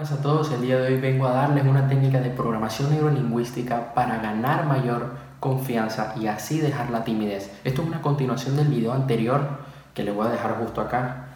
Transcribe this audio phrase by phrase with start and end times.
[0.00, 3.92] buenas a todos, el día de hoy vengo a darles una técnica de programación neurolingüística
[3.92, 7.50] para ganar mayor confianza y así dejar la timidez.
[7.64, 9.58] Esto es una continuación del video anterior
[9.92, 11.26] que les voy a dejar justo acá,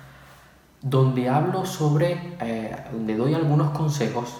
[0.80, 4.38] donde hablo sobre, eh, donde doy algunos consejos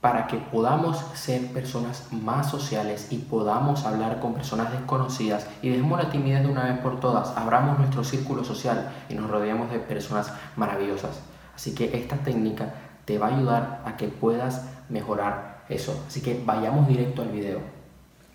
[0.00, 6.02] para que podamos ser personas más sociales y podamos hablar con personas desconocidas y dejemos
[6.02, 9.78] la timidez de una vez por todas, abramos nuestro círculo social y nos rodeemos de
[9.78, 11.20] personas maravillosas.
[11.54, 12.72] Así que esta técnica
[13.12, 16.02] te va a ayudar a que puedas mejorar eso.
[16.08, 17.60] Así que vayamos directo al video.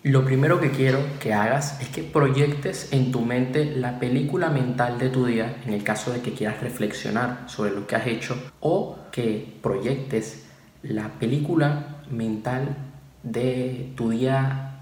[0.03, 5.00] Lo primero que quiero que hagas es que proyectes en tu mente la película mental
[5.00, 8.38] de tu día, en el caso de que quieras reflexionar sobre lo que has hecho,
[8.59, 10.45] o que proyectes
[10.84, 12.78] la película mental
[13.23, 14.77] de tu día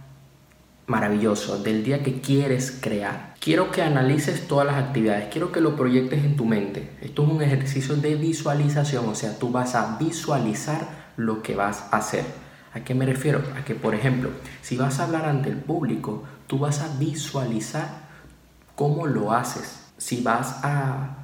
[0.88, 3.34] maravilloso, del día que quieres crear.
[3.40, 6.92] Quiero que analices todas las actividades, quiero que lo proyectes en tu mente.
[7.02, 11.86] Esto es un ejercicio de visualización, o sea, tú vas a visualizar lo que vas
[11.92, 12.26] a hacer.
[12.74, 13.42] ¿A qué me refiero?
[13.58, 14.30] A que, por ejemplo,
[14.62, 17.88] si vas a hablar ante el público, tú vas a visualizar
[18.76, 19.86] cómo lo haces.
[19.98, 21.22] Si vas a,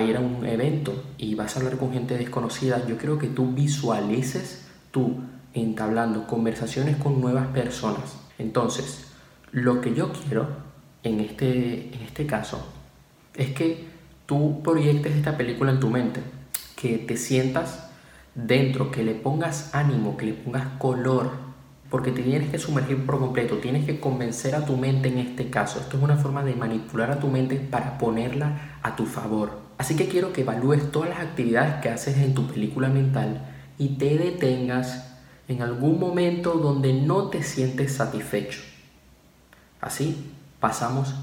[0.00, 3.52] ir a un evento y vas a hablar con gente desconocida, yo quiero que tú
[3.52, 5.20] visualices tú
[5.54, 9.06] entablando conversaciones con nuevas personas entonces,
[9.52, 10.48] lo que yo quiero
[11.02, 12.66] en este, en este caso
[13.34, 13.84] es que
[14.26, 16.20] tú proyectes esta película en tu mente,
[16.76, 17.90] que te sientas
[18.34, 21.30] dentro, que le pongas ánimo, que le pongas color,
[21.90, 25.50] porque te tienes que sumergir por completo, tienes que convencer a tu mente en este
[25.50, 25.78] caso.
[25.78, 29.60] Esto es una forma de manipular a tu mente para ponerla a tu favor.
[29.78, 33.46] Así que quiero que evalúes todas las actividades que haces en tu película mental
[33.78, 35.13] y te detengas
[35.48, 38.60] en algún momento donde no te sientes satisfecho.
[39.80, 41.14] Así pasamos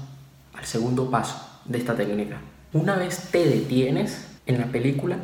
[0.54, 2.40] al segundo paso de esta técnica.
[2.72, 5.16] Una vez te detienes en la película,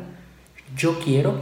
[0.75, 1.35] yo quiero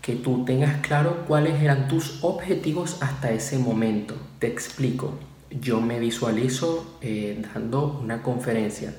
[0.00, 4.14] que tú tengas claro cuáles eran tus objetivos hasta ese momento.
[4.38, 5.18] Te explico.
[5.50, 8.94] Yo me visualizo eh, dando una conferencia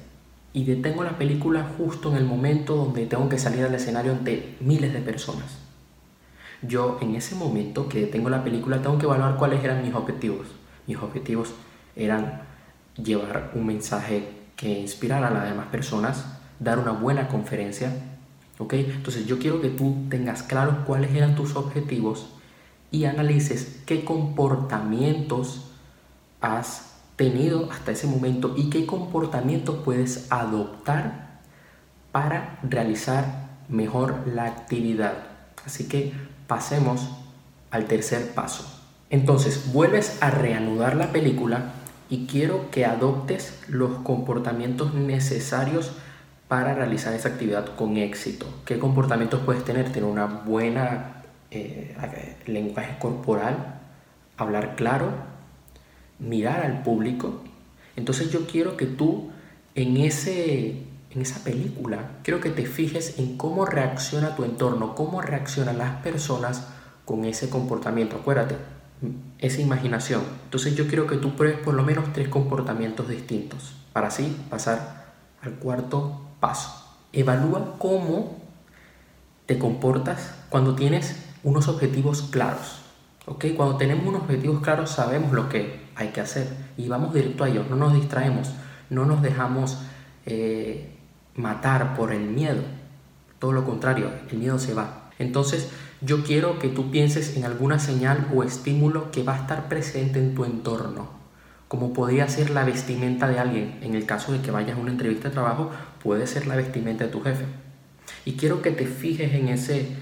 [0.54, 4.58] y detengo la película justo en el momento donde tengo que salir al escenario ante
[4.60, 5.71] miles de personas
[6.62, 10.48] yo en ese momento que tengo la película tengo que evaluar cuáles eran mis objetivos.
[10.88, 11.54] Mis objetivos
[11.96, 12.42] eran
[12.96, 16.26] llevar un mensaje que inspirara a las demás personas,
[16.60, 17.92] dar una buena conferencia,
[18.60, 18.74] ¿ok?
[18.74, 22.30] Entonces yo quiero que tú tengas claro cuáles eran tus objetivos
[22.92, 25.72] y analices qué comportamientos
[26.42, 31.40] has tenido hasta ese momento y qué comportamientos puedes adoptar
[32.12, 35.14] para realizar mejor la actividad.
[35.66, 36.14] Así que
[36.52, 37.08] pasemos
[37.70, 38.66] al tercer paso.
[39.10, 41.72] Entonces, vuelves a reanudar la película
[42.10, 45.94] y quiero que adoptes los comportamientos necesarios
[46.50, 48.48] para realizar esa actividad con éxito.
[48.66, 49.94] ¿Qué comportamientos puedes tener?
[49.94, 51.96] Tener una buena eh,
[52.48, 53.80] lenguaje corporal,
[54.36, 55.08] hablar claro,
[56.20, 57.44] mirar al público.
[57.96, 59.32] Entonces yo quiero que tú
[59.74, 60.84] en ese
[61.14, 66.02] en esa película, quiero que te fijes en cómo reacciona tu entorno, cómo reaccionan las
[66.02, 66.68] personas
[67.06, 68.16] con ese comportamiento.
[68.16, 68.56] Acuérdate,
[69.40, 70.22] esa imaginación.
[70.46, 75.14] Entonces yo quiero que tú pruebes por lo menos tres comportamientos distintos para así pasar
[75.42, 76.72] al cuarto paso.
[77.12, 78.40] Evalúa cómo
[79.46, 82.82] te comportas cuando tienes unos objetivos claros.
[83.26, 83.46] ¿ok?
[83.58, 87.50] Cuando tenemos unos objetivos claros sabemos lo que hay que hacer y vamos directo a
[87.50, 88.52] ellos, no nos distraemos,
[88.90, 89.80] no nos dejamos
[90.26, 90.98] eh,
[91.36, 92.62] matar por el miedo.
[93.40, 95.09] Todo lo contrario, el miedo se va.
[95.19, 95.69] Entonces,
[96.02, 100.20] yo quiero que tú pienses en alguna señal o estímulo que va a estar presente
[100.20, 101.09] en tu entorno,
[101.68, 103.78] como podría ser la vestimenta de alguien.
[103.81, 105.72] En el caso de que vayas a una entrevista de trabajo,
[106.02, 107.46] puede ser la vestimenta de tu jefe.
[108.25, 109.96] Y quiero que te fijes en ese,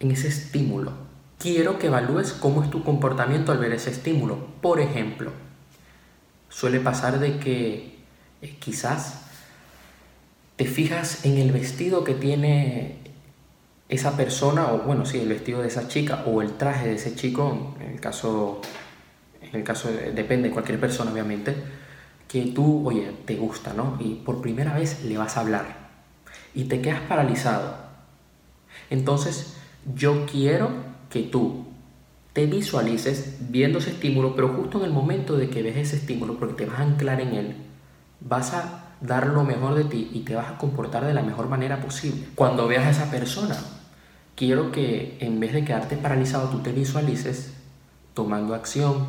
[0.00, 0.92] en ese estímulo.
[1.38, 4.46] Quiero que evalúes cómo es tu comportamiento al ver ese estímulo.
[4.60, 5.32] Por ejemplo,
[6.48, 7.98] suele pasar de que
[8.42, 9.25] eh, quizás
[10.56, 12.96] te fijas en el vestido que tiene
[13.88, 17.14] esa persona, o bueno, sí, el vestido de esa chica, o el traje de ese
[17.14, 18.60] chico, en el caso,
[19.40, 21.54] en el caso, depende de cualquier persona, obviamente,
[22.26, 23.96] que tú, oye, te gusta, ¿no?
[24.00, 25.86] Y por primera vez le vas a hablar
[26.54, 27.76] y te quedas paralizado.
[28.90, 29.56] Entonces,
[29.94, 30.70] yo quiero
[31.10, 31.66] que tú
[32.32, 36.38] te visualices viendo ese estímulo, pero justo en el momento de que ves ese estímulo,
[36.38, 37.56] porque te vas a anclar en él,
[38.20, 41.48] vas a dar lo mejor de ti y te vas a comportar de la mejor
[41.48, 42.28] manera posible.
[42.34, 43.56] Cuando veas a esa persona,
[44.34, 47.54] quiero que en vez de quedarte paralizado, tú te visualices
[48.14, 49.06] tomando acción,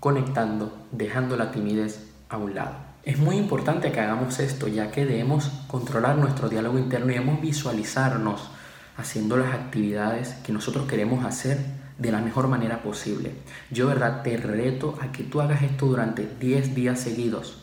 [0.00, 2.74] conectando, dejando la timidez a un lado.
[3.04, 7.40] Es muy importante que hagamos esto, ya que debemos controlar nuestro diálogo interno y debemos
[7.40, 8.50] visualizarnos
[8.96, 11.58] haciendo las actividades que nosotros queremos hacer
[11.98, 13.32] de la mejor manera posible.
[13.70, 17.58] Yo, verdad, te reto a que tú hagas esto durante 10 días seguidos.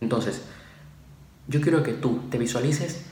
[0.00, 0.42] Entonces,
[1.48, 3.06] yo quiero que tú te visualices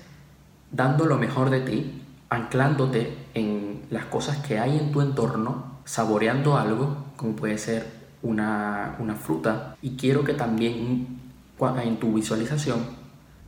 [0.70, 6.56] dando lo mejor de ti, anclándote en las cosas que hay en tu entorno, saboreando
[6.56, 7.86] algo, como puede ser
[8.22, 11.18] una, una fruta, y quiero que también
[11.82, 12.78] en tu visualización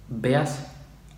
[0.08, 0.66] veas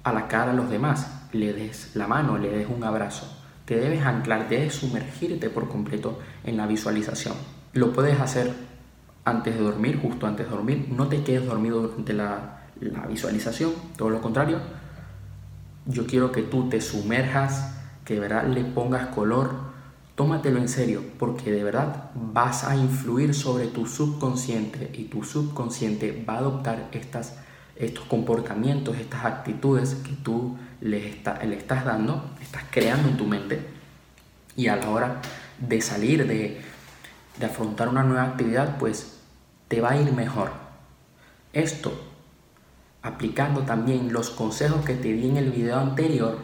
[0.02, 3.38] a la cara a los demás, le des la mano, le des un abrazo.
[3.64, 7.34] Te debes anclar, debes sumergirte por completo en la visualización.
[7.72, 8.52] Lo puedes hacer
[9.24, 10.88] antes de dormir, justo antes de dormir.
[10.90, 14.58] No te quedes dormido durante la, la visualización, todo lo contrario.
[15.86, 17.74] Yo quiero que tú te sumerjas,
[18.04, 19.72] que de verdad le pongas color.
[20.14, 26.24] Tómatelo en serio, porque de verdad vas a influir sobre tu subconsciente y tu subconsciente
[26.28, 27.36] va a adoptar estas
[27.76, 33.60] estos comportamientos, estas actitudes que tú le, estás dando, estás creando en tu mente,
[34.56, 35.22] y a la hora
[35.58, 36.60] de salir, de,
[37.38, 39.18] de afrontar una nueva actividad, pues
[39.68, 40.52] te va a ir mejor.
[41.52, 41.92] Esto,
[43.02, 46.38] aplicando también los consejos que te di en el video anterior,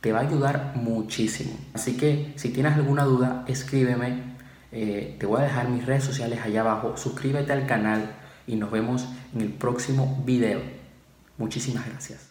[0.00, 1.52] te va a ayudar muchísimo.
[1.74, 4.36] Así que si tienes alguna duda, escríbeme.
[4.72, 6.96] Eh, te voy a dejar mis redes sociales allá abajo.
[6.96, 8.16] Suscríbete al canal
[8.46, 10.60] y nos vemos en el próximo video.
[11.38, 12.29] Muchísimas gracias.